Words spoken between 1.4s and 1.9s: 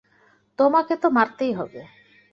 হবে।